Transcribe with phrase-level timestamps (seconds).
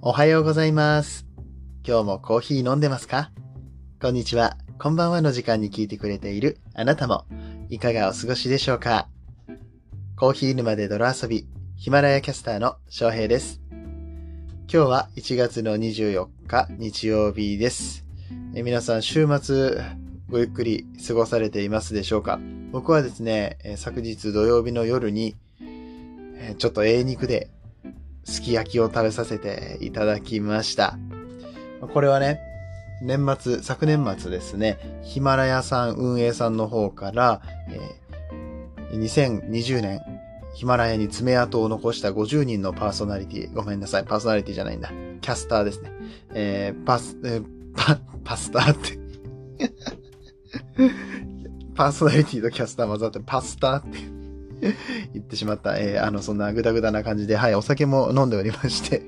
[0.00, 1.26] おはようございます。
[1.84, 3.32] 今日もコーヒー飲んでますか？
[4.00, 7.24] こんにちは、こんばんはの時間に聞いてくれているあなたも、
[7.68, 9.08] いかがお過ごしでしょうか？
[10.16, 13.60] コーヒー沼で泥遊び、ヒマラヤキャスターの翔平です。
[13.72, 18.06] 今日は1月の24日日曜日です。
[18.54, 19.82] え皆さん週末
[20.30, 22.38] ごゆっくり過ごされていますでしょうか？
[22.70, 25.34] 僕はですね、昨日土曜日の夜に、
[26.58, 27.50] ちょっと栄肉で
[28.28, 30.98] すき焼きを食べさせていただきました。
[31.94, 32.40] これはね、
[33.00, 38.08] 年末、昨年末ですね、ヒマラヤさん運営さんの方から、えー
[38.90, 40.00] 2020年、
[40.54, 44.90] ヒマラヤに爪痕を残した50人のパーソナリティ、ごめんなさい、パーソナリティじゃないんだ。
[45.20, 45.92] キャスターですね。
[46.34, 47.44] えーパス、えー
[47.76, 48.98] パ、パスターって。
[51.74, 53.98] パーソナリティとキャスター混ざってパスターって
[55.14, 55.78] 言ってしまった。
[55.78, 59.02] えーあの、そんなグダグダな感じで、はい、お酒も飲んでおりまして。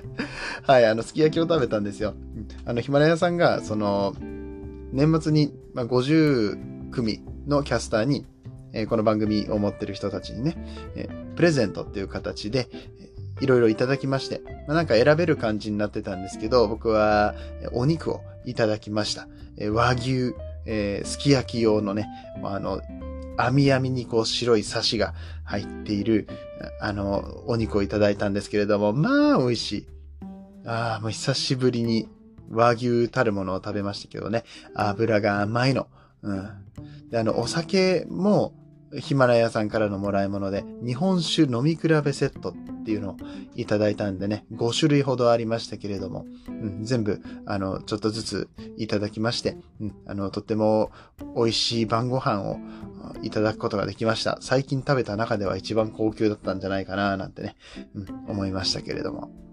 [0.62, 2.14] はい、あの、すき焼きを食べたんですよ。
[2.64, 4.14] あの、ヒマラヤさんが、その、
[4.92, 8.26] 年末に、まあ、50組のキャスターに、
[8.72, 10.56] えーこの番組を持ってる人たちにね、
[10.94, 12.68] えープレゼントっていう形で、
[13.40, 17.34] いろいろいただきまして、まあ、なんか選べる感じになってたんですけど、僕は
[17.72, 19.28] お肉をいただきました。
[19.56, 20.34] え和牛、
[20.66, 22.08] えーすき焼き用のね、
[22.42, 22.80] あの、
[23.38, 26.28] 網網にこう白いサシが入っている、
[26.80, 29.86] あの、お肉をいただいたんですけれども、まあ美味しい。
[30.66, 32.08] ああ、もう久しぶりに
[32.50, 35.86] 和牛たるものを食べましたけどね、油が甘いの。
[36.22, 36.48] うん。
[37.10, 38.54] で、あの、お酒も、
[38.96, 43.16] ヒマラヤさんからのもらい物で、日本酒飲み比べセットっていうのを
[43.54, 50.90] いただいたんでね、5種類ほどありましたけれども、うん、全部、あの、ちょっとずついただきまして、うん、あの、とっても
[51.36, 52.58] 美味しい晩ご飯を
[53.22, 54.38] いただくことができました。
[54.40, 57.56] 最近食べた中では一番高級だったんじゃないかな、なんてね、
[57.94, 59.47] うん、思いましたけれども。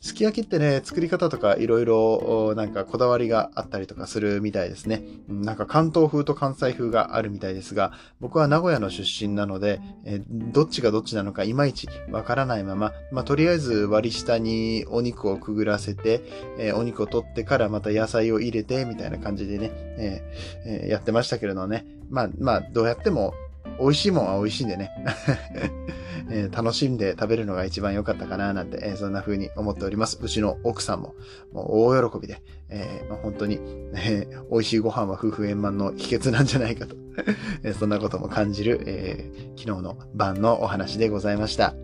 [0.00, 5.02] すき焼きってね、作り方とかいろいろなんかこだわりがあったりとかするみたいですね。
[5.28, 16.22] なんか関東風と関西風があるみたいですが、僕は名古屋の出身なので、えどっちがどっちなのかいまいちわからないまま、まあ、とりあえず割り下にお肉をくぐらせて、
[16.58, 20.22] えお肉を取ってからまた野菜を入れて、みたいな感じでね、え
[20.66, 21.86] えーやってましたけれどね。
[22.10, 23.34] まあ、まあ、どうやっても
[23.80, 24.90] 美味しいもんは美味しいんでね。
[26.30, 30.18] えー楽しんで食べるのが一番良かったかななんて、えーそんな風に思っております。
[30.22, 31.14] うちの奥さんも
[31.52, 33.58] もう大喜びで、えーまあ本当に、
[33.94, 36.96] えー美味しいご飯は夫婦円満の秘訣なんじゃないかと、
[37.62, 41.74] えーそんなことも感じる、えー昨日の晩のお話でございました。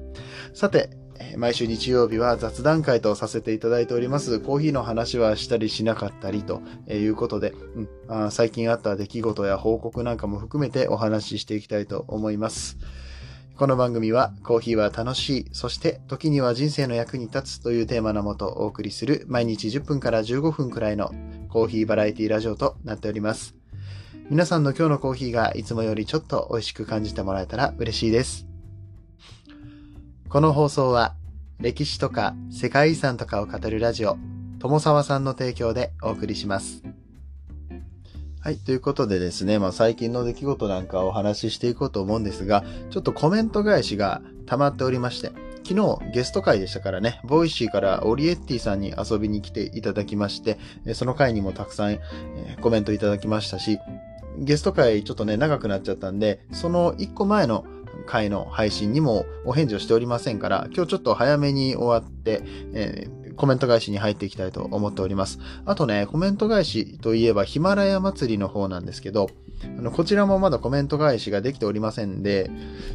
[0.55, 0.91] さて、
[1.37, 4.41] 毎週日曜日は雑談会とさせていただいております。
[4.41, 12.79] コーヒーの話はしたりしなかったりということで、うんあ最近あった出来事や報告なんかも含めてお話ししていきたいと思います。
[13.57, 21.11] この番組はコーヒーは楽しい、そして時には人生の役に立つというテーマのもとお送りする毎日10分から15分くらいの
[21.51, 23.55] コーヒーバラエティラジオとなっております。
[24.31, 28.50] 皆さんの今日のコーヒーがいつもよりちょっと美味しく感じてもらえたら嬉しいです。
[30.31, 31.17] この放送は
[31.59, 34.17] 歴史とか世界遺産とかを語るラジオ、
[34.61, 36.85] 友沢さんの提供でお送りします。
[38.41, 38.57] はい。
[38.57, 45.33] ということでですね、まあ最近の出来事なんかをお話ししていこうと思うんですが、ちょっとコメント返しが溜まっておりまして、
[45.67, 50.61] 昨日ゲスト会でしたからね、 Voicy からオリエッティさんに遊びに来ていただきまして、
[50.95, 51.99] その回にもたくさん、
[52.61, 53.81] コメントいただきましたし、
[54.39, 57.65] ゲスト会ちょっとね、長くなっちゃったんで、その1個前の
[58.07, 62.43] 回の配信にもお返事をしておりませんから、今日ちょっと早めに終わって、
[62.73, 65.39] えーコメント返しに入っていきたいと思っております。
[65.65, 69.31] あとね、コメント返しといえばヒマラヤ祭りの方なんですけど、
[69.79, 72.51] あのこちらもまだコメント返しができておりませんで、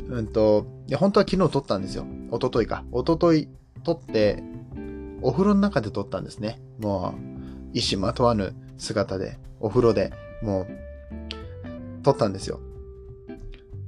[0.07, 2.05] うんと、いや本当は昨日撮ったんですよ。
[2.31, 2.83] 一昨日か。
[2.91, 3.49] 一昨日
[3.83, 4.43] 撮って、
[5.23, 6.61] お風呂の中で撮ったんですね。
[6.79, 10.13] もう、一糸まとわぬ姿で、お風呂で
[10.43, 10.67] もう、
[12.03, 12.59] 撮ったんですよ。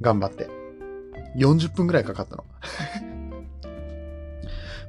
[0.01, 0.56] 頑張って。
[1.37, 2.43] 40分くらいかかったの。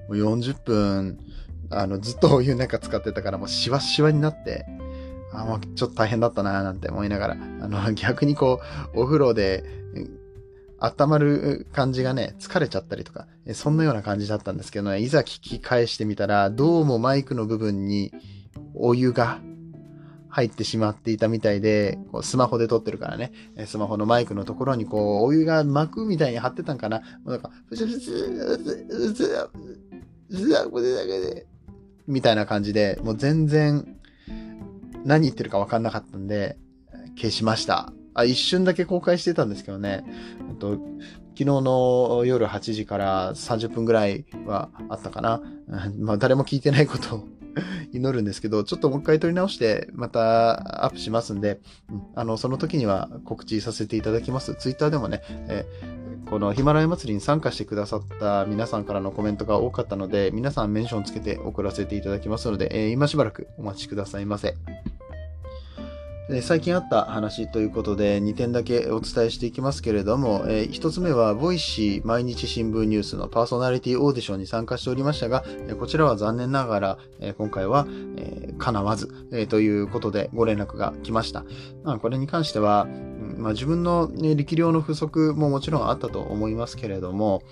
[0.09, 1.19] もう40分、
[1.71, 4.67] あの、ずっとお湯なんか使ってたからもうシワシワになって、
[5.33, 8.61] あ、もうちょっと大変だったななんて思いながら、あの、逆にこ
[8.95, 9.65] う、お風呂で、
[9.95, 10.19] うん
[10.81, 18.13] 温まる感じがね、疲れちゃったりとか、えそんなような感じだったんですけどね、いざ聞き返してみたら、どうもマイクの部分に
[18.75, 19.41] お湯が
[20.39, 23.33] 入ってしまっていたみたいで、こうスマホで撮ってるからね、
[23.67, 27.01] スマホのマイクのところにこう、お湯が巻くみたいに貼ってたんかな。
[27.01, 29.51] もうなんか、ふつふつ、ふつふつ、
[30.31, 31.47] ふつこれだけで、
[32.07, 33.97] みたいな感じで、もう全然
[35.05, 36.57] 何言ってるか分かんなかったんで、
[37.17, 37.93] 消しました。
[38.15, 40.05] あ、一瞬だけ公開してたんですけどね。
[40.61, 40.79] と
[41.35, 45.43] 昨日の夜8時から30分ぐらいはあったかな。
[45.99, 47.29] まあ、誰も聞いてないことを
[47.93, 51.61] 祈るんですけど、ちょっともう一回撮り直して、またアップしますんで、
[51.91, 54.55] うん、あの、その時には告知させていただきます。
[54.55, 55.67] ツイッターでもね、え、
[56.29, 64.55] このヒマラヤ祭りに参加してくださった皆さんからのコメントが多かったので、皆さんメンションつけて送らせていただきますので、えー、今しばらくお待ちくださいませ。
[66.43, 75.43] 最近あった話ということで2点だけお伝えしていきますけれども、え、1つ目は Voicy 毎日新聞ニュースのパーソナリティオーディションに参加しておりましたが、
[75.81, 76.99] こちらは残念ながら、
[77.39, 77.87] 今回は、
[78.59, 81.47] 叶わず、え、ということでご連絡が来ました。
[81.83, 82.87] まあ、これに関しては、
[83.39, 87.43] まあ、自分の、ね、力量の不足ももちろんあったと思いますけれども、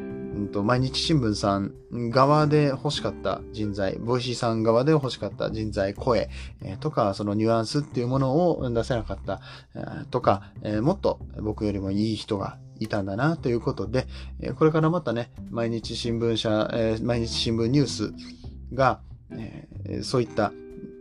[0.00, 1.74] うんと、毎日新聞さん
[2.10, 6.30] 側で欲しかった人材、 Voicy さん側で欲しかった人材、声、
[6.62, 9.40] えー、とか、そのニュアンスっていうものを出せなかった、
[9.74, 14.06] えー、とか、えー、もっと僕よりもいい人がいたんだなということで、
[14.40, 18.12] えこれからまたね、毎日新聞社、え毎日新聞ニュース
[18.74, 19.00] が、
[19.30, 20.52] えそういった、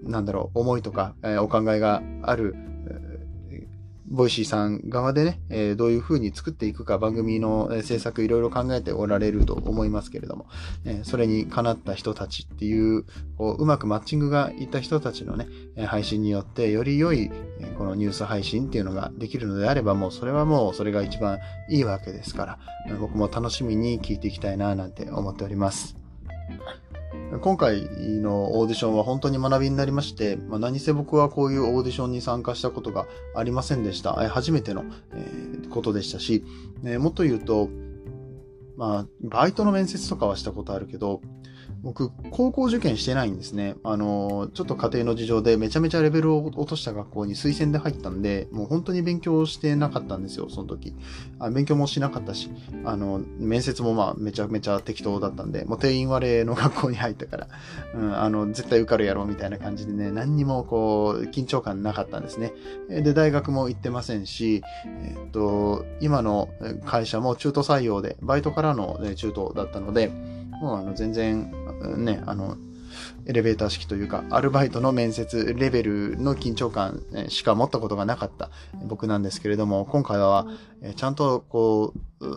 [0.04, 2.56] なんだろう、思いとか、えお考えがある
[4.14, 10.46] Voicy さん側でね、えー、どういう風に作っていくか番組の制作いろいろ考えておられると思いますけれども、
[10.86, 13.06] えー、それにかなった人たちっていう、
[13.40, 15.48] こううまくマッチングがいった人たちのね、
[15.88, 17.32] 配信によってより良い、
[17.80, 22.60] このニュース配信っていうのができるのであれば、もうそれはもうそれが一番いいわけですから、
[23.00, 25.96] 僕も楽しみに聞いていきたいななんて思っております。
[27.42, 34.14] 今回のオーディションは本当に学びになりまして、まあ、何せ僕はこういうオーディションに参加したことがありませんでした。
[34.30, 36.44] 初めての、えことでしたし、
[36.86, 37.70] えもっと言うと、
[38.78, 41.22] まあ、バイトの面接とかはしたことあるけど、
[41.84, 43.76] 僕、高校受験してないんですね。
[43.84, 50.96] あの、ちょっと家庭の事情でめちゃめちゃレベルを落とした学校に推薦で入ったんで、もう本当に勉強してなかったんですよ、その時。
[51.40, 52.50] あ勉強もしなかったし、
[52.86, 57.48] あの、面接もまあめちゃめちゃ適当だったんで、もう定員割れの学校に入ったから、
[57.94, 62.54] うん、あの、絶対受かるやろみたいな感じでね、何にもこう、緊張感なかったんですね。
[62.90, 66.48] で、大学も行ってませんし、えっと、今の
[66.86, 70.14] 会社も中途採用で、バイトからの中途だったので、
[70.64, 71.52] もうあの全然
[71.98, 72.56] ね、あの、
[73.26, 78.50] エレベーター式というか、アルバイトの面接レベルの緊張感しか持ったことがなかった
[78.86, 80.48] 僕なんですけれども、今回は
[80.96, 82.28] ちゃんとこう、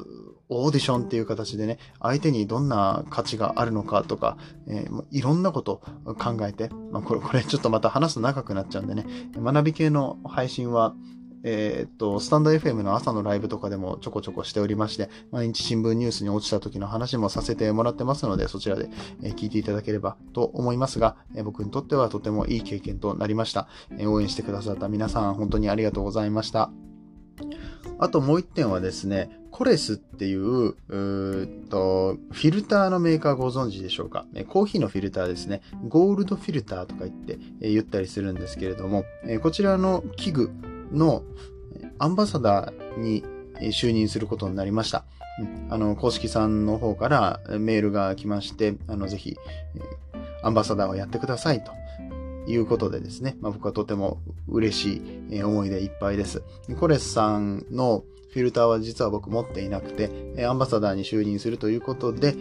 [0.48, 5.82] オーディションっていう形でね、相手にどんな価値があるのかとか、えー、いろんなこと
[6.18, 9.06] 考えて、ま、これ、これちょっとまた話すと長くなっちゃうんでね、
[9.36, 10.94] 学び系の配信は、
[11.48, 18.88] えー、っと、スタンド FM の朝のライブとかでもちょこちょこしておりまして、毎日新聞ニュースに落ちた時の話もさせてもらってますので、そちらで
[19.22, 21.14] 聞いていただければと思いますが、
[21.44, 23.68] 僕にとってはとてもいい経験となりました。
[24.00, 26.72] 応援してくださった皆さん、本当にありがとうございました。
[28.00, 34.26] あともう一点はですね、コレスっていう、うと、フィルターのメーカーご存知でしょうか？
[34.48, 35.62] コーヒーのフィルターですね。
[35.86, 39.04] ゴールドフィルターとか言って言ったりするんですけれども、
[39.42, 40.50] こちらの器具
[40.92, 41.22] の
[41.98, 43.24] アンバサダーに
[43.60, 45.04] 就任することになりました。
[45.70, 49.36] あの、公式さんの方からメールが来まして、あの、ぜひ、
[50.42, 51.72] アンバサダーをやってくださいと
[52.50, 56.42] いうことでですね、まあ、僕はとても嬉しい思いでいっぱいです。
[56.78, 58.04] コレスさんの
[58.36, 60.10] フィルターは実は僕持っていなくて、
[60.46, 62.36] アンバサダーに就任するということで、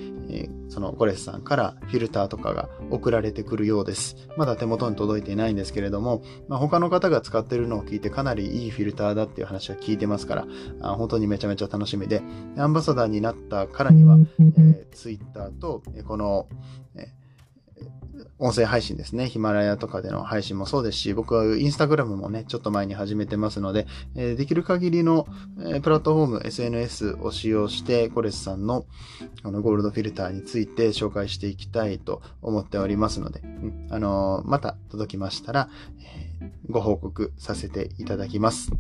[0.68, 4.18] そのコレスさんからフィルターとかが送られてくるようです。
[4.36, 10.48] まだ手元に届いていないんですけれども、まあ、他の方が使ってるのを聞いてかなりいいフィルターだっていう話は聞いてますから、
[10.82, 12.22] あ本当にめちゃめちゃ楽しみで、
[12.58, 16.50] アンバサダーになったからには、えー、Twitter と、この、
[16.96, 17.25] えー
[18.38, 19.30] 音声配信ですね。
[19.30, 25.26] ヒマラヤとかでの配信もそうですし、僕はインスタグラムもね、ちょっと前に始めてますので、えー、できる限りの、
[25.60, 28.86] えー、プラットフォーム、SNS を使用して、コレスさんの
[29.44, 35.70] あのゴールドフィルターについて紹介していきたいと思っておりますので、うん、あのー、また届きましたら、
[36.04, 36.26] え
[36.70, 38.72] ご報告させていただきます。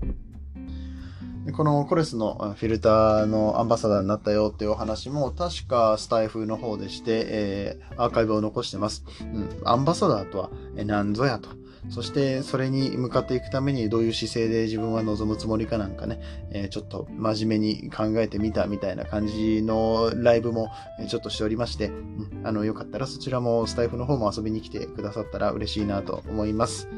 [1.54, 9.04] このコレスのフィルターのアンバサダーになったよっていうお話も確かスタイフの方でして、えー、アーカイブを残してます。
[9.22, 11.50] うん、アンバサダーとは何ぞやと。
[11.90, 16.20] そしてそれに向かっていくためにどういう姿勢で自分は望むつもりかなんかね、
[16.52, 20.72] えー、ちょっと真面目に考えてみたみたいな感じのライブも
[21.08, 26.90] ちょっとしておりまして、うん、あのよかったらそちらもスタイフの方も遊びに来てくださったら嬉しいなと思います。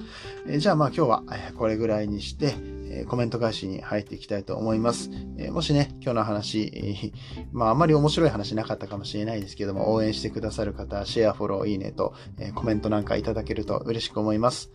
[0.48, 1.24] えー、じゃあまあ今日は
[1.58, 2.56] これぐらいにして、
[2.90, 5.10] えコメント返しに入っていきたいと思います。
[5.38, 7.14] えもしね、今日の話、
[7.52, 14.72] まああんまり面白い話なかったかもしれないですけども、応援してくださる方、シェア、フォロー、いいねと、えコメントなんかいただけると嬉しく思います。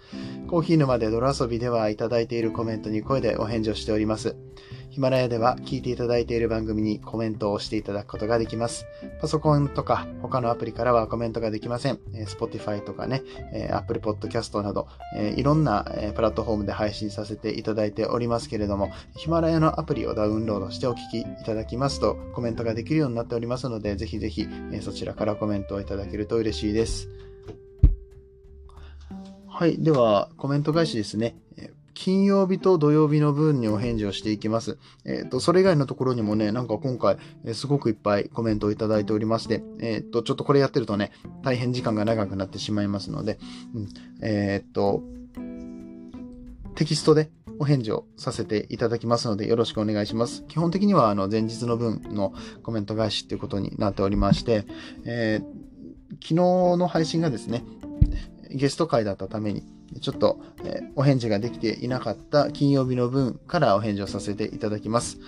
[0.49, 4.37] コーヒー沼で泥遊びではいただいているコメントに声でお返事をしております。
[4.91, 8.85] ヒマラヤでは聞いていただいている番組にコメントをしていただくことができます。
[9.23, 11.99] パソコンとか他のアプリからはコメントができません。
[12.27, 13.23] Spotify とかね、
[13.71, 14.89] Apple Podcast など、
[15.35, 24.47] いろんなプラットフォームで配信させていただいておりますけれども、ヒマラヤのアプリをダウンロードしてお聞きいただきますとコメントができるようになっておりますので、ぜひぜひ
[24.83, 27.09] そちらからコメントをいただけると嬉しいです。
[29.55, 29.83] はい。
[29.83, 31.37] では、コメント返しですね。
[31.93, 34.79] 金曜日と土曜日の分にお返事をしていきます。
[35.05, 43.39] えっ、ー、と、それ以外のところにもね、なんか今回、え、すごくいっぱいコメントをいただいておりまして、えっ、ー、と、ちょっとこれやってるとね、大変時間が長くなってしまいますので、
[43.75, 43.89] うん、
[44.27, 45.03] えっと、
[46.75, 50.45] テキストでお返事をさせていただきますのでよろしくお願いします。
[50.49, 52.33] 基本的にはあの前日の分の
[52.63, 54.65] コメント返しっていうことになっておりまして、
[55.05, 55.43] え、
[56.15, 57.63] 昨日の配信がですね、
[58.55, 59.65] ゲスト会だったために、
[60.01, 65.19] ちょっと、え、お返事ができていなかった金曜日の分からお返事をさせていただきます。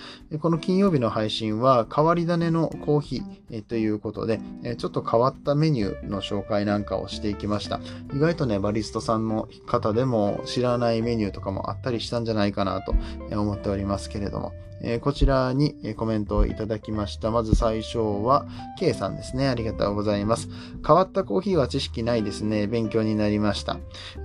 [0.41, 7.81] この金曜日の配信は変わり種のコーヒー、え、ということで、え、ちょっと変わったメニューの紹介なんかをしていきました。
[8.15, 12.95] 意外とね、バリストさんの方でも知らないメニューとかもあったりしたんじゃないかなと
[13.33, 14.53] 思っておりますけれども、
[14.87, 17.31] えこちらにコメントをいただきました。
[17.31, 18.47] まず最初は、
[18.79, 19.49] K さんですね。
[19.49, 20.49] ありがとうございます。
[20.87, 22.67] 変わったコーヒーは知識ないですね。
[22.67, 23.79] 勉強になりました。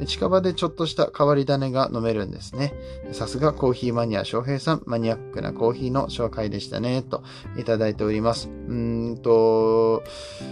[0.05, 2.74] 近場でちょっとした変わり種が飲めるんですね。
[3.12, 7.01] さすがコーヒーマニア翔平さん、マニアックなコーヒーの紹介でしたね。
[7.01, 7.24] と
[7.57, 8.50] いただいております。
[8.50, 10.03] うんと、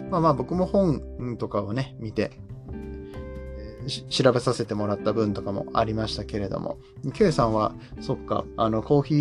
[0.10, 2.31] まあまあ僕も本とかをね、見て、
[3.88, 6.77] 調べさせてもらった分とかもありましたけれども、
[7.13, 9.13] K さんは、そっか、あの、コーヒ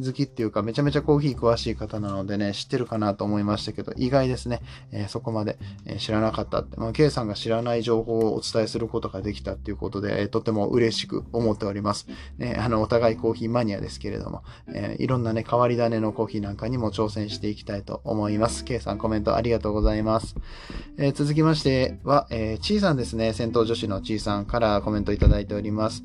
[0.00, 4.60] ー好きっていうか、めちゃめちゃコーヒー詳しい方なのでね、知ってるかなと思いましたけど、意外ですね、
[4.92, 12.06] えー、そこまで、えー、知らなかったって、まあ、K さんが知らない情報をお伝えすることができたっていうことで、えー、とても嬉しく思っております。
[12.38, 18.64] ね、あの、お互いコーヒーマニアですけれども、えいろんなね、変わり種のコーヒーなんかにも挑戦していきたいと思います。
[18.64, 20.34] K さんコメントありがとうございます。
[20.96, 26.02] え続きましては、えー、ちーさんですね、戦闘女子のちーさんからコメントいただいております。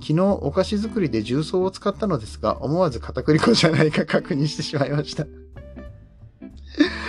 [0.00, 5.26] 昨日お菓子作りで重曹を使ったのですが、思わず片栗粉じゃないか確認してしまいました。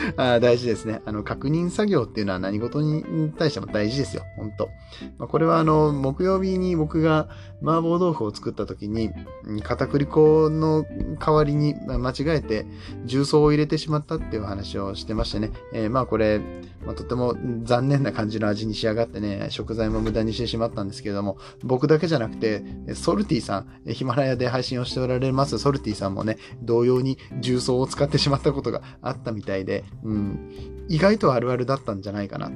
[0.18, 1.02] あ大事ですね。
[1.06, 4.24] あの、確認作業っていうのは何事に対しても大事ですよ。
[4.38, 4.70] 本当
[5.18, 7.30] まあ、これはあの、木曜日に僕が
[7.62, 9.12] 麻婆豆腐を作った時に、
[9.64, 10.86] 片栗粉の
[11.20, 12.66] 代わりに間違えて
[13.06, 15.52] 重曹を入れてしまったっていう話をしてましてね。
[15.74, 16.42] えー、まあこれ、
[16.86, 32.52] まあ、とても残念な感じの味に仕上がってね、食材も無駄にしてしまったんですけれども、僕だけじゃなくて、ソルティさん、ヒマラヤで配信をしておられますソルティさんもね、同様に重曹を使ってしまったことがあったみたいで、うん、意外とあるあるだったんじゃないかなっ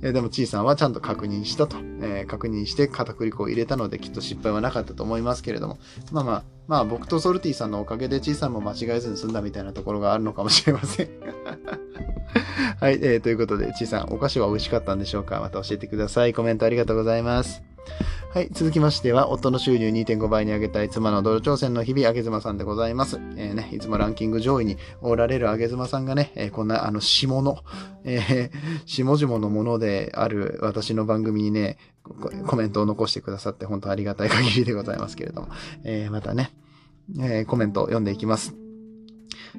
[0.00, 0.12] て。
[0.12, 5.78] でも、ちいさんはちゃんと確認したと、えー、確認して片栗粉を入れたので、きっと失敗はなかったと思いますけれども、
[6.12, 11.08] まあまあ、まあ僕とソルティさんのおかげでちいさんも間違えずに済んだみたいなところがあるのかもしれません。
[12.80, 15.40] はい、えー、ということで、ちいさん、お菓子は美味しかったんでしょうか？
[15.40, 16.34] また教えてください。
[16.34, 17.75] コメントありがとうございます。
[18.36, 18.50] はい。
[18.52, 23.16] 続きましては、夫の収入2.5倍に上げたい妻の泥挑戦の日々、あげずまさんでございます。
[23.36, 27.60] えー、ね、いつもランキング上位におられるあげずまさんがね、えー、こんな、あの、下の、
[28.04, 28.50] えー、
[28.84, 31.78] 下々のものである私の番組にね、
[32.46, 35.48] コメントを残してくださって本当ありがたい限りでございますけれども、
[35.82, 36.52] えー、またね、
[37.18, 38.54] えー、コメントを読んでいきます。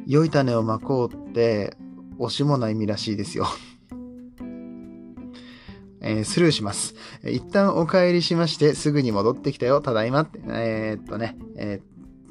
[0.05, 1.75] 良い種をまこうって、
[2.19, 3.47] 惜しもない意味らしいですよ。
[6.01, 6.95] えー、スルーします。
[7.23, 10.39] 一旦お帰りしまして、すぐに戻ってきたよ、ただいまって。
[10.47, 11.81] えー、っとね、え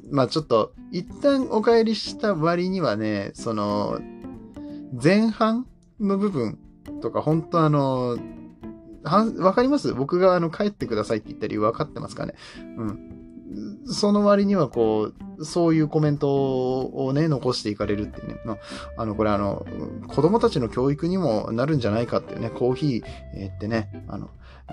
[0.09, 3.99] ー、まあちょっと、一旦お帰りした割にはね、その、
[5.03, 5.67] 前半
[5.99, 6.57] の部分
[7.01, 8.17] とか、本当あの、
[9.39, 9.93] わかります？
[9.93, 12.33] 僕があの帰ってくださいって言った理由わかってますかね？
[12.77, 13.26] うん。
[13.87, 18.35] その割にはこう、そういうコメントをね、残していかれるっていうね。
[18.45, 18.57] まあ、
[19.01, 19.65] あの、これあの、
[20.07, 24.29] 子供たちの教育にもなるんじゃないかっていうね、コーヒー、ってね、あの、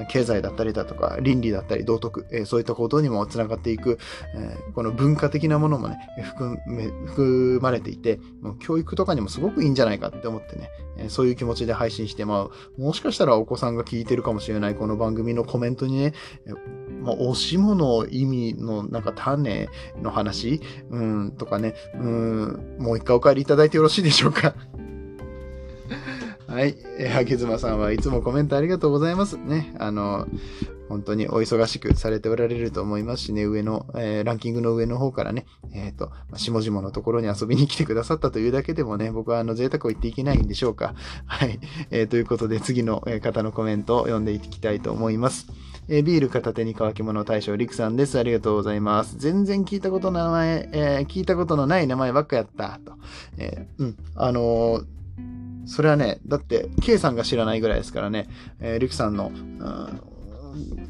[0.09, 3.99] 経済だったりだとか、倫理だったり、道徳、えー、そういったことにもつながっていく、
[4.35, 16.14] えー、この文化的なものもね、含め、含まれていて、もう教育とかにもすごくいいんじゃないかって思ってね、えー、そういう気持ちで配信して、まあ、もしかしたらお子さんが聞いてるかもしれないこの番組のコメントにね、
[16.47, 16.50] え
[17.05, 19.69] まあ、押し物意味のなんか種
[20.03, 24.55] の話、うん、とかね、うん、もう一回お帰りいただいてよろしいでしょうか？
[26.49, 26.77] はい。
[26.99, 29.37] えー、はけずまさんはいつもコメントありがとうございます。
[29.37, 29.75] ね。
[29.79, 30.27] あの、
[30.89, 40.95] 本当にお忙しくされておられると思いますしね、上の、えー、ランキングの上の方からね、えっ、ー、と、下々のところに遊びに来てくださったというだけでもね、僕はあの、贅沢を言っていけないんでしょうか。
[41.27, 41.59] はい。
[41.91, 45.47] えー、ということで、次の方のコメントを読んでいきたいと思います。
[45.88, 48.19] えー、ビール片手に乾き物大将、りくさんです。
[48.19, 49.17] ありがとうございます。
[49.19, 52.81] 全然聞いたことの名前、えー、聞いたことのない名前ばっかやった。
[52.85, 52.95] と。
[53.38, 53.97] えー、うん。
[54.14, 54.85] あのー
[55.67, 58.29] それはね、だって、K さんが知らないぐらいですからね、
[58.61, 60.00] えー、リクさんの、うん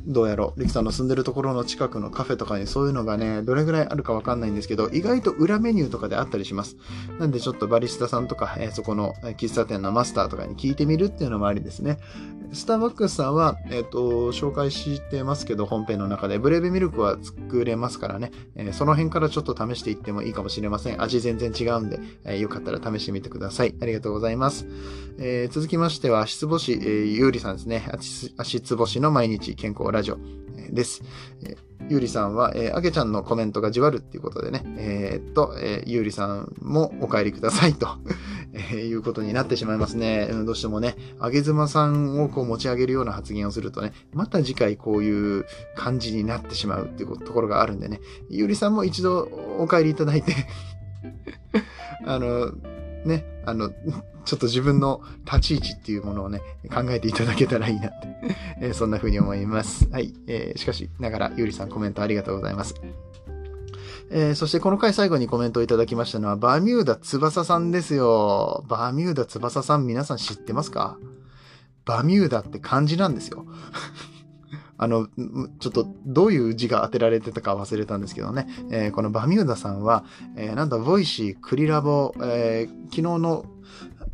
[0.06, 6.76] どうやろう、リクさんの住んでるところの近くのカフェとかにそういうのがね、どれぐらいあるかわかんないんですけど、意外と裏メニューとかであったりします。
[7.18, 11.98] なんでちょっとバリスタさんとか、えー、そこの喫茶店のマスターとかに聞いてみるっていうのもありですね。
[12.54, 21.02] スターバックスさんは、えっ、ー、と、紹介してますけど、本編の中でブレーベミルクは作れますからね、えー、その辺からちょっと試していってもいいかもしれません。
[21.02, 23.74] 味全然違うんで、えよかったら試してみてください。
[23.80, 24.66] ありがとうございます。
[25.18, 27.90] え続きましては、足つぼし、えゆうりさんですね。
[28.36, 30.18] 足つぼしの毎日健康ラジオ
[30.70, 31.02] です。
[31.44, 31.56] え
[31.88, 37.88] ゆうりさんは、えー、あげちゃんのコメントがじわるっていうことでね、えー、っと、えー、ゆうりさんもお帰りくださいと、
[38.72, 40.28] え、いうことになってしまいますね。
[40.30, 45.44] うん、どうしてもね、あげずまさんをこう持ち上げるような発言をするとね、また次回こういう
[45.76, 48.00] 感じになってしまうっていうところがあるんでね、
[48.30, 50.32] ゆうりさんも一度お帰りいただいて。
[52.06, 52.52] あの、
[53.04, 53.70] ね、あの、
[54.24, 56.40] ちょっと自分の立ち位置っていうものをね、
[56.72, 58.08] 考えていただけたらいいなって
[58.60, 59.88] えー、そんな風に思います。
[59.90, 60.14] はい。
[60.26, 62.74] えー、しかしながら、ゆうりさんコメントありがとうございます。
[64.10, 68.64] えー、そしてこの回最後にコメントをいただきましたのは、バミューダ翼さんですよ。
[68.68, 70.98] バミューダ翼さん皆さん知ってますか？
[71.84, 73.44] バミューダって漢字なんですよ。
[74.84, 75.06] あの、
[75.60, 80.04] ちょっとどういう字が当てられてたか忘れたんですけどね、えー、このバミューダさんは、
[80.36, 83.46] えー、なんだ、 Voicy、クリラボ、えー、昨日の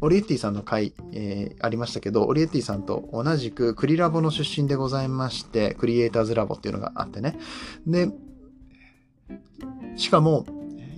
[0.01, 7.37] オリエッティさんの回、えー、ありましたけど、オリエッティさんと同じくクリラボの出身でございまして、クリエイターズラボっていうのがあってね。
[7.87, 8.09] で、
[9.97, 10.47] しかも、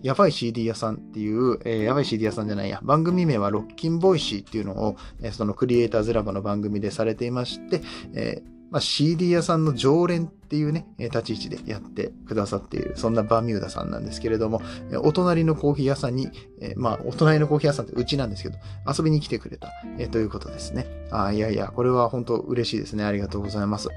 [0.03, 7.81] やばい CD 屋さんっていう、えー、やばい CD 屋さんじゃないや、番組名はロッキン Voicy っていうのを、えー、そのクリエイターズラボの番組でされていまして、
[8.13, 14.63] えーまあ、CD 屋さんの常連っていうね、立ち位置でやってくださっている、そんなバミューダさんなんですけれども、
[15.03, 16.31] お隣のコーヒー屋さんに、
[16.77, 20.87] まあ、お隣のコーヒー屋さんってうちなんですけど、遊びに来てくれた、えということですね。
[21.11, 23.05] あいやいや、これは本当嬉しいですね。
[23.05, 23.91] ありがとうございます。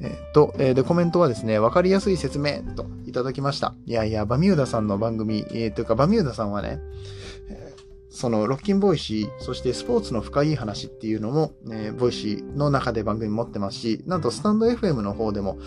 [0.00, 3.74] えー、と、えー、で、コメントはですね、わかりやすい説明といただきました。
[3.86, 6.78] いやいや、バミューダさんの番組、えー、というか、バミューダさんはね、
[8.12, 15.58] そのロッキンボイシー、そしてスポーツの深い話っていうのも、えー、ボイシーの中で番組持ってますし、なんとスタンド FM の方でも、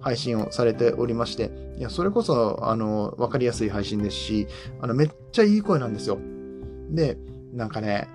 [0.00, 4.46] 配信をされておりまして、いや、それこそ、あの、わかりやすい配信ですし、
[4.80, 6.18] あの、めっちゃいい声なんですよ。
[6.90, 7.18] で、
[7.52, 8.08] なんかね、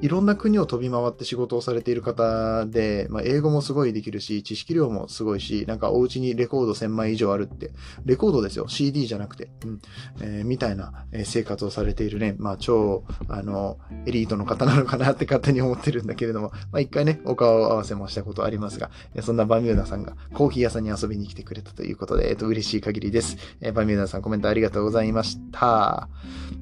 [0.00, 7.72] いろんな国を飛び回って仕事をされている方で、まあ、英語もすごいできるし、知識量もすごいし、なんかお家にレコード1000枚以上あるって、
[8.04, 8.68] レコードですよ。
[8.68, 9.50] CD じゃなくて。
[9.64, 9.80] うん。
[10.20, 18.90] えー、みたいな生活をされているね、まあ、超、あの、エリートの方なのかなって勝手に思ってるんだけれども、まあ、一回ね、お顔を合わせもしたことありますが、
[19.22, 23.36] そんなバミューダさんがコーヒー屋さんに遊びに来てくれたということで、えっ、と、嬉しい限りです。
[23.60, 26.08] えー、バミューダさんコメントありがとうございました。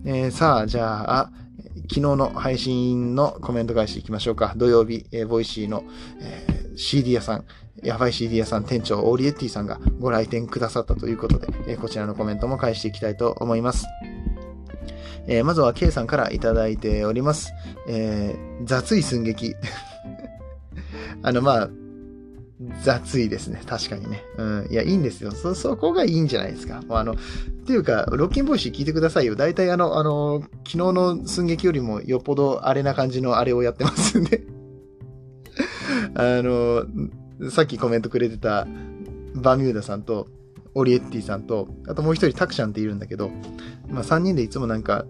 [0.07, 1.46] えー、さあ、じゃあ、
[1.83, 4.55] 昨日の配信のコメント返しいきましょうか。
[4.57, 5.85] 土曜日、えー、ボイシーの、
[6.21, 7.45] えー、CD 屋さん、
[7.83, 13.87] やばい CD 屋さん店長、オーリエッティさんがご来店くださったということで、えー、こちらのコメントも返していきたいと思います。
[15.29, 17.53] えー、まずは K さんからいただいております。
[17.89, 19.55] えー、雑い寸劇。
[21.23, 21.71] あの、まあ、
[22.83, 23.61] 雑いですね。
[23.67, 24.25] 確かにね。
[24.39, 24.69] うん。
[24.71, 25.31] いや、いいんですよ。
[25.31, 26.83] そ、そこがいいんじゃないですか。
[26.89, 27.15] あの、っ
[27.67, 29.37] ていうか、ロッキンボイシー聞いてくださいよ。
[29.37, 34.43] 大体あの、あの、昨日の寸劇よりもよっぽどあれな感じのあれをやってますんで
[36.15, 36.87] あの、
[37.51, 38.67] さっきコメントくれてた
[39.35, 40.29] バミューダさんと、
[40.75, 43.31] オリエッティさんと、あともう一人タクちゃんっているんだけど、
[43.89, 45.05] まあ3人でいつもなんか、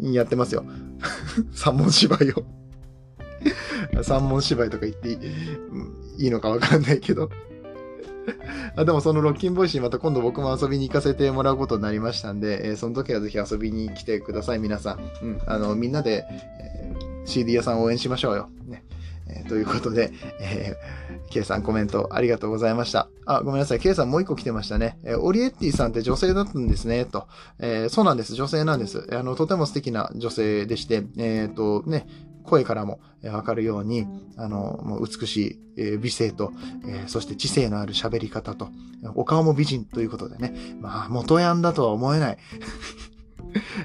[0.00, 0.64] やってますよ。
[1.54, 2.44] 三文芝居を
[4.02, 5.18] 三文芝居とか言っていい
[6.24, 7.30] いいのかわかんないけど
[8.76, 15.26] あでもそのロッキンボイシーまた今度僕も遊びに行かせてもらうことになりましたんで、えー、その時はぜひ遊びに来てください、皆さん。
[15.26, 15.38] うん。
[15.46, 16.24] あの、みんなで、
[16.60, 18.48] えー、CD 屋さん応援しましょうよ。
[18.66, 18.84] ね。
[19.28, 23.08] えー、ということで、えー、K さんコメントありがとうございました。
[23.24, 23.80] あ、ごめんなさい。
[23.80, 24.98] K さんもう一個来てましたね。
[25.04, 27.26] えー、オリエッティさんって女性だったんですね、と。
[27.58, 28.34] えー、そうなんです。
[28.34, 29.08] 女性なんです。
[29.12, 32.06] あの、とても素敵な女性でして、えっ、ー、と、ね、
[32.44, 36.52] 声からもわかるように、あの、もう美しい美声と、
[36.86, 38.68] えー、そして知性のある喋り方と、
[39.14, 42.38] お顔も美人ということでね、まあ、元ヤンだとは思えない。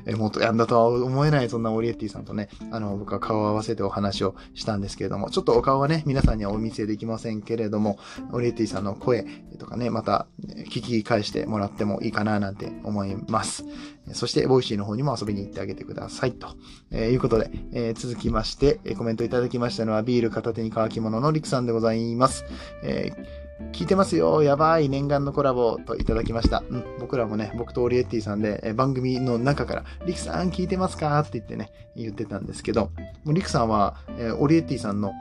[0.06, 7.99] えー、元ヤンだとは思えない、そんなオリエッティさんとね、あの、僕は顔を合わせてお話をしたんですけれども、ちょっとお顔はね、皆さんにはお見せできませんけれども、
[8.32, 9.25] オリエッティさんの声
[9.60, 10.27] とかね、また
[10.69, 13.65] 聞き返してもらってもいいかななんて思います。
[14.13, 16.34] そして、ボイシーの方にも遊びに行ってあげてください。
[16.34, 16.47] と、
[16.91, 22.45] えー、いうことで、えー、続きまして、コメントいただきましたのは、ビール片手に乾き物のりくさんでございます。
[22.84, 24.43] えー聞いてますよ。
[24.43, 24.88] やばい。
[24.88, 26.63] 念願のコラボといただきました。
[26.70, 32.91] うん、僕らもね、僕とオリエッティさんで、え番組の中から、リクさん聞いてますかって言ってね、言ってたんですけど、
[33.24, 35.12] もうリクさんは、え、オリエッティさんの、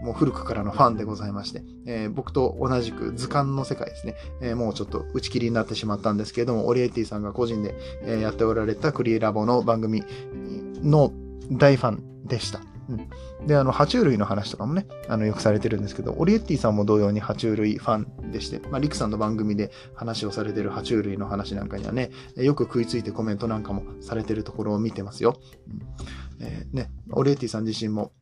[0.00, 10.04] うん、もう古くからのファンでございまして、えー、僕と同じく図鑑の世界ですね、えー、もうちょっと打ち切りになってしまったんですけれども、オリエッティさんが個人で、えやっておられたクリエラボの番組
[10.82, 11.12] の
[11.50, 12.71] 大ファンでした。
[13.40, 25.40] うん、で、あの、爬虫類の話とかもね、あの、よくされてるんですけど、オリエッティさんも同様に爬虫類ファンでして、まあ、リクさんの番組で話をされてる爬虫類の話なんかにはね、よく食いついてコメントなんかもされてるところを見てますよ。
[25.68, 28.12] うん、えー、ね、オリエッティさん自身も、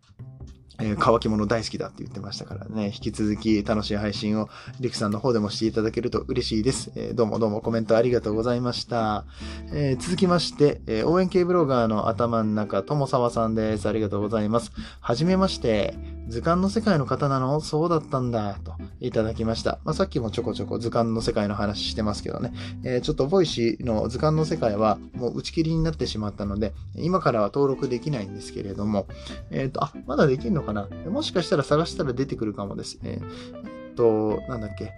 [0.80, 4.48] えー、乾き物大好きだって言ってましたからね、引き続き楽しい配信を
[4.80, 6.92] リクさんの方でもしていただけると嬉しいです。
[6.96, 9.24] えー、どうもどうもコメントありがとうございました。
[9.72, 13.88] えー、続きまして、え応援系ブロガーの頭の中、ともさわさんです。
[13.88, 14.72] ありがとうございます。
[15.00, 16.19] はじめまして。
[16.30, 17.60] 図鑑の世界の方なの？
[17.60, 18.54] そうだったんだ。
[18.64, 19.80] といただきました。
[19.84, 22.52] まあ、さっきもちょこちょこ図鑑の世界の話してますけどね。
[22.84, 29.08] えちょっとボイシーの図鑑の世界はもう打ち切りになってしまったので、今からは登録できないんですけれども、
[29.50, 30.88] えっ、と、あ、まだできるのかな？
[31.10, 33.20] もしかしたら探したら出てくるかもですね。
[33.64, 34.92] えっと、なんだっけ？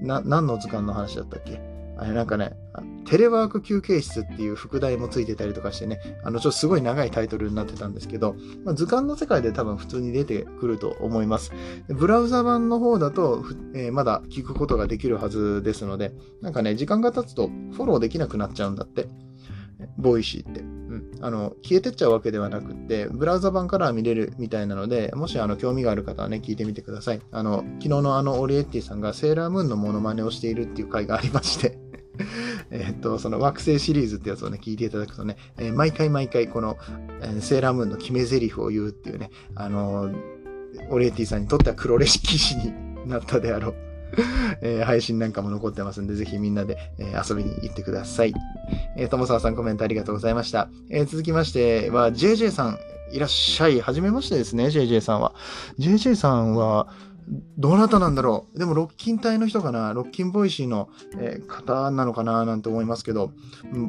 [0.00, 1.71] な、何の図鑑の話だったっけ？
[2.02, 2.52] あれなんかね、
[3.04, 8.34] テレワーク休憩室っていう副題もついてたりとかしてね、あの、ちょっとすごい長いタイトルになってたんですけど、
[8.64, 11.52] まあ、図鑑の世界で多分普通に出てくると思います。
[11.88, 19.08] ブラウザ版の方だと、えー、まだ聞くことができるはずですので、なんかね、時間が経つとフォローできなくなっちゃうんだって。
[19.98, 20.60] ボイシーって。
[20.60, 21.10] うん。
[21.20, 27.20] あの、消えてっちゃうわけではなくって、ブラウザ版からは見れるみたいなので、もしあの、興味がある方はね、聞いてみてください。
[27.30, 31.81] あの、昨日のあの、オリエッティさんがセーラームーンのモノマネをしているっていう回がありまして
[32.72, 36.78] えっと、その惑星シリーズってやつをね、聞いていただくとね、えー、毎回毎回この、
[37.20, 40.10] えー、セーラームーンの決め台詞を言うっていうね、あの、
[40.90, 42.72] オリエッティさんにとっては黒歴史に
[43.06, 43.74] なったであろう
[44.60, 48.34] えー、配信なんかも残ってますんで、ぜひみんなで、えー、遊びに行ってください。
[48.96, 50.68] えー、ともさわさんコメントありがとうございました。
[50.90, 52.78] えー、続きましては、JJ さん、
[53.12, 53.80] いらっしゃい。
[53.80, 55.34] はじめましてですね、JJ さんは。
[55.78, 56.88] JJ さんは、
[57.56, 58.58] どなたなんだろう？
[58.58, 59.92] でも、ロッキン隊の人かな？
[59.92, 62.44] ロッキンボイシーの、えー、方なのかな？
[62.44, 63.32] なんて思いますけど、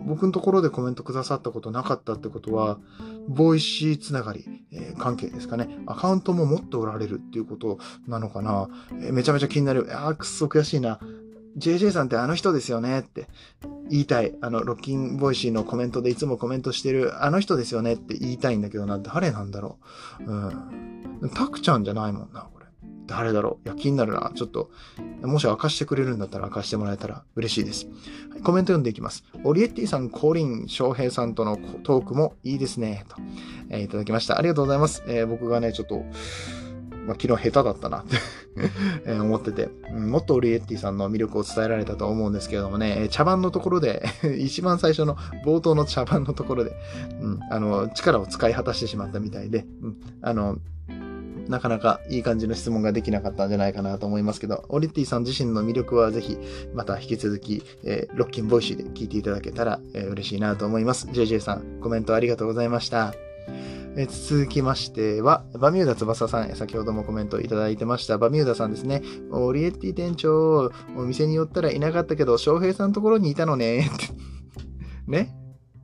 [0.05, 2.79] 僕のところでコメントくださったことなかったってことは、
[3.27, 5.79] ボイシーつながり、えー、関係ですかね。
[5.87, 8.69] アカウントも持っておられるっていうことなのかな、
[9.01, 9.87] えー、めちゃめちゃ気になる。
[9.91, 10.99] あー、くっそ悔しいな。
[11.57, 13.01] JJ さんってあの人ですよね？
[13.01, 13.27] って
[13.89, 14.35] 言いたい。
[14.41, 17.93] あの、ロッキンボイシーのコメントでいつもコメントしてるあの人ですよね？
[17.93, 19.77] って言いたいんだけどな、誰なんだろ
[20.21, 20.31] う？
[20.31, 20.35] う
[21.27, 21.29] ん。
[21.35, 22.47] タクちゃんじゃないもんな。
[23.15, 23.67] 誰だろう？
[23.67, 24.31] いや、気になるな。
[24.35, 24.71] ちょっと、
[25.21, 27.87] もし明かしてくれるんだったら明かしてもらえたら嬉しいです。
[28.31, 29.23] はい、コメント読んでいきます。
[29.43, 33.05] オリエッティさん、コーリン、翔平さんとのトークもいいですね。
[33.07, 33.15] と、
[33.69, 34.37] えー、いただきました。
[34.37, 35.03] ありがとうございます。
[35.07, 36.03] えー、僕がね、ちょっと、
[37.05, 38.15] まあ、昨日下手だったなって
[39.05, 44.03] え思ってて、もっとオリエッティさんの魅力を伝えられたと思うんですけれどもね、茶番のところで
[44.39, 46.75] 一番最初の冒頭の茶番のところで、
[47.19, 50.57] うん、あの、力を使い果たしてしまったみたいで、うん、あの、
[51.47, 56.37] なかなかいい感じの質問ができなかったんじゃないかなと思いますけど、オリエッティさん自身の魅力はぜひ、
[56.73, 61.07] また引き続き、えー、ロッキンボイシーで聞いていただけたら、えー、嬉しいなと思います。
[61.07, 63.13] JJ さん、コメントありがとうございました。
[63.95, 68.17] え、続きましては、バミューダ翼さん、先ほどもコメントいただいてました。
[68.17, 69.03] バミューダさんですね。
[69.31, 73.81] オリエッティ店長、お店に寄ったらいなかったけど、翔平さんのところにいたのね。
[73.81, 74.07] って
[75.07, 75.35] ね？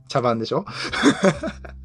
[0.08, 0.64] 茶番でしょ？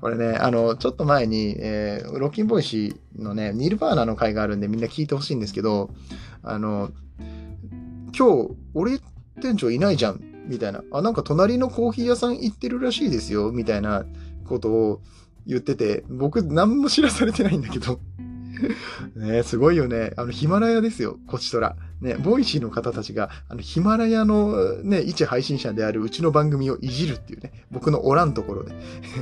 [0.00, 5.90] これね、あの、ちょっと前に、えー、ロッキンボイシーのね、ニルバーナの回があるんでみんな聞いてほしいんですけど、
[6.42, 6.90] あの、
[8.16, 8.98] 今日、あれ
[9.42, 10.82] 店長いないじゃん、みたいな。
[10.90, 14.06] あ、なんか隣のコーヒー屋さん行ってるらしいですよ、みたいな
[14.46, 15.00] ことを
[15.46, 18.00] 言ってて、僕何も知らされてないんだけど
[19.16, 20.12] ねすごいよね。
[20.16, 21.76] あの、ヒマラヤですよ、こちとら。
[22.00, 28.74] ね、ボイシーの方たちが、あの、ヒマラヤのね、一配信者であるうちの番組をいじるっていうね、僕のおらんところで。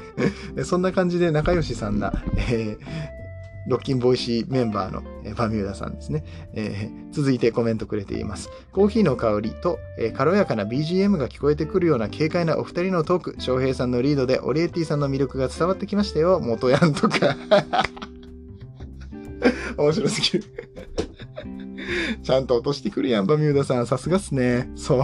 [0.64, 6.24] そんな感じで仲良しさんな、えー、ロッキンボイシーメンバーの、えバミューダさんですね、
[6.55, 8.48] えー、続いてコメントくれています。
[8.72, 16.40] コーヒーの香りと、えー、軽やかな BGM が聞こえてくるような軽快なお二人のトーク、翔平さんのリードでオリエティさんの魅力が伝わってきましたよ。
[16.40, 17.37] 元ヤンとか
[19.77, 20.44] 面白すぎる
[22.22, 23.87] ちゃんと落としてくるやん、バミューダさん。
[23.87, 24.70] さすがっすね。
[24.77, 25.03] そう。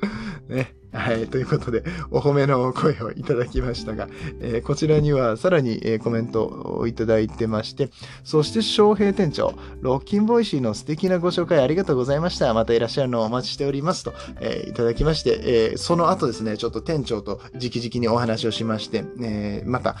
[0.52, 0.74] ね。
[0.92, 1.26] はい。
[1.26, 4.08] ということで、お褒めの声をいただきましたが、
[4.40, 7.88] えー、こちらにはさらに、えー、コメントをいただいてまして、
[8.24, 12.52] そして翔平店長、ロッキンボイシーの素敵なご紹介ありがとうございました。
[12.52, 19.96] またいらっしゃるのをお待ちしておりますと、えー、いただきまして、えその後ですね、ちょっと店長と直々にお話をしまして、えまた、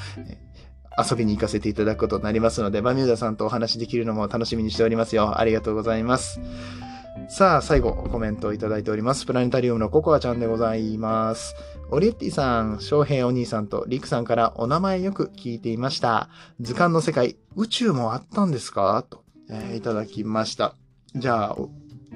[0.98, 5.38] 遊びに行かせていただくことになりますので、バミューダさんとお話できるのも楽しみにしておりますよ。
[5.38, 6.40] ありがとうございます。
[7.28, 9.26] さあ、最後、コメントをいただいております。
[9.26, 11.54] プラネタリウムのココアちゃんでございます。
[11.90, 16.30] オリエッティさん、翔平お兄さんとリクさんからお名前よく聞いていました。
[16.60, 19.04] 図鑑の世界、宇宙もあったんですか？
[19.08, 20.74] と、えー、いただきました。
[21.14, 21.56] じゃあ、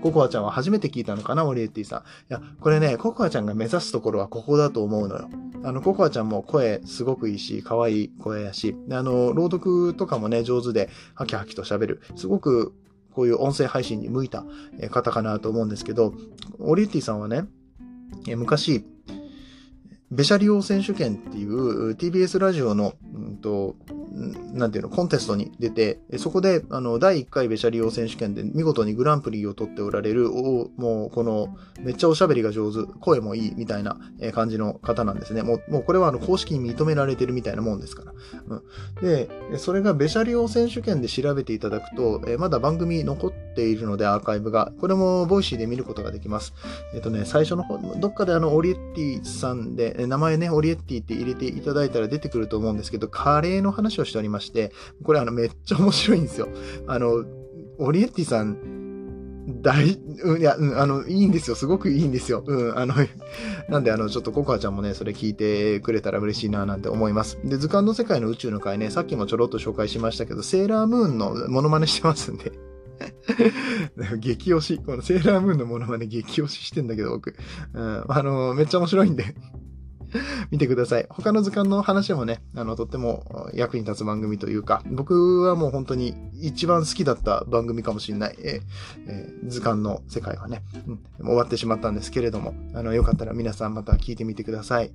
[0.02, 2.00] ココアちゃんは初めて聞いたのかな、オリエッティさん。
[2.00, 5.28] いや、これね、ココアちゃんが目指すところはここだと思うのよ。
[5.64, 12.02] あの、ココアちゃんも声すごくいいし、可愛い声やし、あの、朗読とかもね、上手で、ハキハキと喋る。
[12.14, 12.74] すごく
[13.12, 14.44] こういう音声配信に向いた
[14.90, 16.12] 方かなと思うんですけど、
[16.58, 17.46] オリエッティさんはね、
[18.36, 18.84] 昔、
[20.10, 23.74] ベシャリオ選手権っていう TBS ラジオの、うんと、
[24.52, 33.98] なんていうの、コンテストに出て、そこで、あの、第1回ベシャリオ選手権で見事にグランプリを取っておられる、おもう、この、めっちゃおしゃべりが上手、声もいい、みたいな
[34.32, 35.42] 感じの方なんですね。
[35.42, 38.12] もう、もうこれはあの、公式に認められてるみたいなもんですから。
[38.48, 38.62] うん、
[39.02, 44.72] で、それがベシャリ王選手権で調べていただくと、えまだ番組残っているので、アーカイブが。
[44.80, 46.54] これも、 Voicy で見ることができます。
[46.94, 54.72] えっとね、最初の方、どっかであの、オリエッティさんで、名前ね、オリエッティって入れていただいたら出てくると思うんですけど、カレーの話をしておりまして、
[55.04, 56.48] これあのめっちゃ面白いんですよ。
[56.86, 57.24] あの、
[57.78, 58.76] オリエッティさん、
[59.62, 59.92] 大、
[60.24, 61.56] うん、いや、うん、あの、いいんですよ。
[61.56, 62.42] すごくいいんですよ。
[62.44, 62.94] うん、あの、
[63.68, 67.38] なんで、あの、ちょっとココアちゃんもね、それ聞いてくれたら嬉しいな、なんて思います。
[67.44, 72.52] で、図鑑の世界の宇宙の回ね、さっきもちょろっと紹介しましたけど、セーラームーンのモノマネしてますんで。
[74.18, 74.80] 激推し。
[74.84, 77.34] このセーラームーンのモノマネ激推ししてんだけど、僕。
[77.74, 79.34] うん、あの、めっちゃ面白いんで
[80.50, 81.06] 見てください。
[81.08, 88.60] 他の図鑑の話もね、あの、とっても役に立つ番組というか、僕はもう本当に一番好きだった番組かもしれない、え
[89.06, 94.92] え、図鑑の世界はね、うん、終わってしまったんですけれども、あの、よかったら皆さんまた聞いてみてください。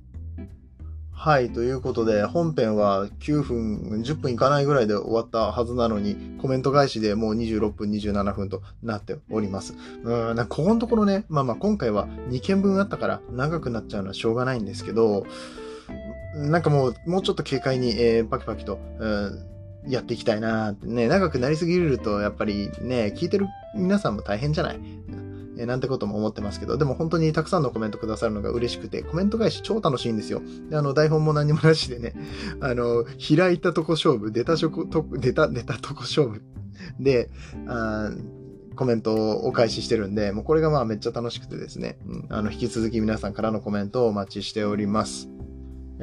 [1.14, 9.74] はい、ということで、本編は9分、10分いかないぐらいで終わったはずなのに、コメント返しでもう26分、27分となっております。
[10.02, 15.24] うーん、なんかここのところね、まあまあ今回は2件分あったから長くなっちゃうのはしょうがないんですけど、
[16.34, 19.48] なんかもう、もうちょっと軽快に、えー、パキパキと、うん
[19.84, 24.78] やっていきたいなってね、長くなりすぎると、やっぱりね、聞いてる皆さんも大変じゃない？
[25.62, 30.42] えなんてことも思ってますけど、でも本当にたくさんのコメントくださるのが嬉しくて、コメント返し超楽しいんですよ。
[30.68, 32.14] であの、台本も何もなしでね、
[32.60, 36.42] あの、開いたとこ勝負、出たとこ、出た、出たとこ勝負
[36.98, 37.30] で、
[37.66, 38.10] あ
[38.74, 45.28] コメントをお返ししてるんで、もうこれがまあめっちゃ楽しくてですね、うん、あの、引き続き皆さんからのコメントをお待ちしております。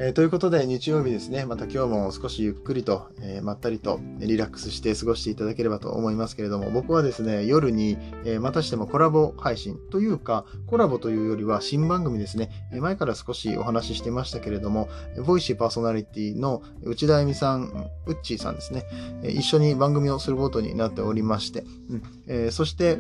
[0.02, 14.88] えー、ということで、日曜日ですね、また今日も少しゆっくりと、えー、まったりとリラックスして過ごしていただければと思いますけれども、僕はですね、夜に、えー、またしてもコラボ配信というか、コラボというよりは新番組ですね、え前から少しお話ししてましたけれども、
[15.26, 18.86] ボイシーパーソナリティの内田恵美さん、ウッチーさんですね、
[19.22, 22.04] え一緒に番組をすることになっておりまして、うん。
[22.28, 22.94] えそして、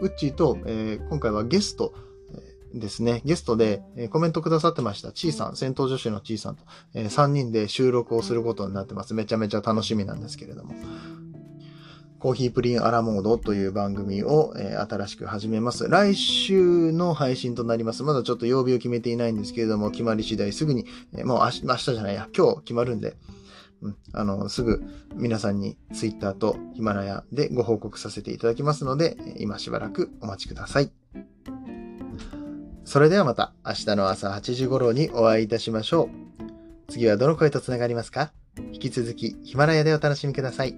[0.00, 1.94] ウッチーと、え今回はゲスト、
[2.74, 5.12] ですね、ゲストで、えコメントくださってました。
[5.12, 9.14] ちーさん、戦闘女子のちーさんと、えー、3人で収録をすることになってます。
[9.14, 10.74] めちゃめちゃ楽しみなんですけれども。
[12.18, 15.88] コーヒープリンアラモードという番組を、えー、新しく始めます。
[15.88, 18.04] 来週の配信となります。
[18.04, 23.16] まだちょっと曜日を決めていないんですけれども、決まり次第すぐに、えー、もう明日明日じゃないや、今日決まるんで、
[23.82, 24.84] うん、あの、すぐ
[25.16, 31.01] 皆さんに Twitter とヒマラヤでご報告させていただきますので、今しばらくお待ちください。
[32.92, 36.10] それではまた明日の朝8時頃にお会いいたしましょ
[36.88, 36.92] う。
[36.92, 38.32] 次はどの声とつながりますか？
[38.70, 40.74] 引き続きヒマラヤでお楽しみください。